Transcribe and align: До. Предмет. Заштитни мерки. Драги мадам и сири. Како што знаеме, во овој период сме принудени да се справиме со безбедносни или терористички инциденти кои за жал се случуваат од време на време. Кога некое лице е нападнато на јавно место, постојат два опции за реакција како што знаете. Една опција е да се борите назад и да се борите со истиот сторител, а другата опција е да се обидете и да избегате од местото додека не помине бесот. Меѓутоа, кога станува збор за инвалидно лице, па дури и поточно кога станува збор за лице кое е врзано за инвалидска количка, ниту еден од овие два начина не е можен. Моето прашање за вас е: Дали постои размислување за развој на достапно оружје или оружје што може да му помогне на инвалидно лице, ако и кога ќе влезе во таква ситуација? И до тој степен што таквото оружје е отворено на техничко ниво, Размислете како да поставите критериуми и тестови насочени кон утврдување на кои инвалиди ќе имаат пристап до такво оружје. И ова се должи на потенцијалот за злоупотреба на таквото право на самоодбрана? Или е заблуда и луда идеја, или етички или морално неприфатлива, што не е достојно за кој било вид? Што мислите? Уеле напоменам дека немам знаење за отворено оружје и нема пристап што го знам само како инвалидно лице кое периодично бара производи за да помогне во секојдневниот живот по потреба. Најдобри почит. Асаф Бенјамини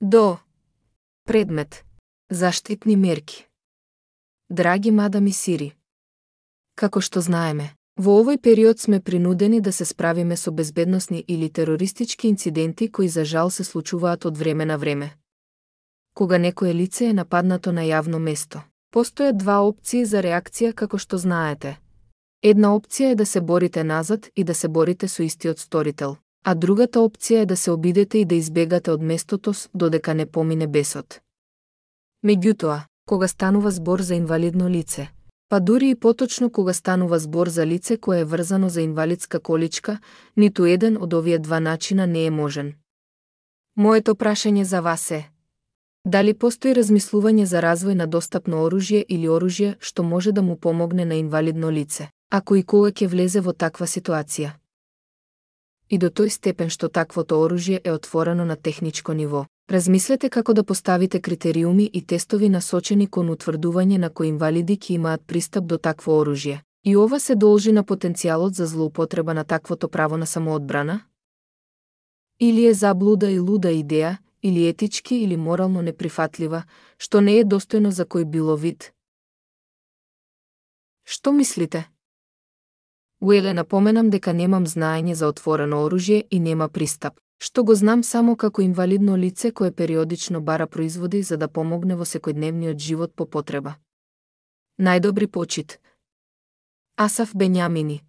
До. 0.00 0.38
Предмет. 1.24 1.84
Заштитни 2.30 2.96
мерки. 2.96 3.46
Драги 4.50 4.90
мадам 4.90 5.26
и 5.26 5.32
сири. 5.32 5.72
Како 6.74 7.00
што 7.00 7.22
знаеме, 7.24 7.70
во 7.96 8.18
овој 8.20 8.36
период 8.36 8.76
сме 8.78 9.00
принудени 9.00 9.60
да 9.60 9.72
се 9.72 9.84
справиме 9.88 10.36
со 10.36 10.52
безбедносни 10.52 11.24
или 11.28 11.48
терористички 11.48 12.28
инциденти 12.28 12.92
кои 12.92 13.08
за 13.08 13.24
жал 13.24 13.50
се 13.50 13.64
случуваат 13.64 14.24
од 14.24 14.36
време 14.36 14.66
на 14.66 14.76
време. 14.76 15.16
Кога 16.14 16.38
некое 16.38 16.74
лице 16.74 17.08
е 17.08 17.16
нападнато 17.16 17.72
на 17.72 17.88
јавно 17.88 18.18
место, 18.18 18.60
постојат 18.92 19.40
два 19.40 19.64
опции 19.64 20.04
за 20.04 20.20
реакција 20.20 20.74
како 20.74 20.98
што 20.98 21.16
знаете. 21.16 21.80
Една 22.42 22.76
опција 22.76 23.12
е 23.12 23.14
да 23.14 23.26
се 23.26 23.40
борите 23.40 23.84
назад 23.84 24.28
и 24.36 24.44
да 24.44 24.54
се 24.54 24.68
борите 24.68 25.08
со 25.08 25.22
истиот 25.22 25.58
сторител, 25.58 26.16
а 26.46 26.54
другата 26.54 27.00
опција 27.02 27.42
е 27.42 27.46
да 27.46 27.56
се 27.56 27.70
обидете 27.70 28.18
и 28.18 28.24
да 28.24 28.34
избегате 28.34 28.90
од 28.90 29.02
местото 29.02 29.52
додека 29.74 30.14
не 30.14 30.26
помине 30.26 30.66
бесот. 30.66 31.20
Меѓутоа, 32.24 32.80
кога 33.06 33.28
станува 33.28 33.70
збор 33.70 34.00
за 34.00 34.14
инвалидно 34.14 34.68
лице, 34.68 35.08
па 35.48 35.60
дури 35.60 35.90
и 35.90 35.94
поточно 35.94 36.50
кога 36.50 36.72
станува 36.72 37.18
збор 37.18 37.48
за 37.48 37.66
лице 37.66 37.96
кое 37.96 38.20
е 38.20 38.24
врзано 38.24 38.68
за 38.68 38.82
инвалидска 38.82 39.40
количка, 39.40 39.98
ниту 40.36 40.64
еден 40.64 40.96
од 41.02 41.14
овие 41.14 41.38
два 41.38 41.60
начина 41.60 42.06
не 42.06 42.26
е 42.26 42.30
можен. 42.30 42.74
Моето 43.76 44.14
прашање 44.14 44.62
за 44.62 44.80
вас 44.80 45.10
е: 45.10 45.30
Дали 46.04 46.34
постои 46.34 46.74
размислување 46.74 47.44
за 47.44 47.60
развој 47.60 47.94
на 47.94 48.06
достапно 48.06 48.62
оружје 48.66 49.04
или 49.08 49.26
оружје 49.26 49.74
што 49.80 50.02
може 50.02 50.32
да 50.32 50.42
му 50.42 50.56
помогне 50.56 51.04
на 51.04 51.14
инвалидно 51.14 51.70
лице, 51.70 52.08
ако 52.30 52.56
и 52.56 52.62
кога 52.62 52.90
ќе 52.90 53.06
влезе 53.06 53.40
во 53.40 53.52
таква 53.52 53.86
ситуација? 53.86 54.54
И 55.90 55.98
до 55.98 56.08
тој 56.10 56.28
степен 56.28 56.70
што 56.70 56.88
таквото 56.88 57.36
оружје 57.42 57.80
е 57.84 57.92
отворено 57.92 58.44
на 58.44 58.56
техничко 58.56 59.12
ниво, 59.12 59.46
Размислете 59.70 60.28
како 60.30 60.54
да 60.54 60.62
поставите 60.64 61.20
критериуми 61.20 61.90
и 61.92 62.00
тестови 62.06 62.48
насочени 62.48 63.06
кон 63.06 63.30
утврдување 63.30 63.98
на 63.98 64.10
кои 64.10 64.28
инвалиди 64.28 64.76
ќе 64.76 64.92
имаат 64.94 65.24
пристап 65.26 65.64
до 65.66 65.78
такво 65.78 66.20
оружје. 66.22 66.60
И 66.84 66.94
ова 66.96 67.18
се 67.20 67.34
должи 67.34 67.72
на 67.72 67.82
потенцијалот 67.82 68.54
за 68.54 68.66
злоупотреба 68.66 69.34
на 69.34 69.44
таквото 69.44 69.88
право 69.88 70.16
на 70.16 70.26
самоодбрана? 70.26 71.00
Или 72.40 72.66
е 72.66 72.74
заблуда 72.74 73.30
и 73.30 73.38
луда 73.38 73.72
идеја, 73.72 74.16
или 74.42 74.68
етички 74.68 75.16
или 75.16 75.36
морално 75.36 75.82
неприфатлива, 75.82 76.62
што 76.98 77.20
не 77.20 77.38
е 77.40 77.44
достојно 77.44 77.90
за 77.90 78.06
кој 78.06 78.24
било 78.24 78.54
вид? 78.56 78.92
Што 81.04 81.32
мислите? 81.32 81.88
Уеле 83.26 83.52
напоменам 83.58 84.10
дека 84.14 84.32
немам 84.32 84.66
знаење 84.70 85.14
за 85.20 85.30
отворено 85.34 85.84
оружје 85.84 86.24
и 86.30 86.38
нема 86.48 86.68
пристап 86.68 87.18
што 87.38 87.64
го 87.64 87.74
знам 87.74 88.02
само 88.02 88.36
како 88.36 88.62
инвалидно 88.62 89.16
лице 89.16 89.50
кое 89.50 89.72
периодично 89.72 90.40
бара 90.40 90.66
производи 90.66 91.22
за 91.22 91.36
да 91.36 91.48
помогне 91.48 91.96
во 91.96 92.04
секојдневниот 92.04 92.78
живот 92.78 93.14
по 93.14 93.26
потреба. 93.26 93.76
Најдобри 94.80 95.26
почит. 95.26 95.80
Асаф 96.96 97.34
Бенјамини 97.34 98.00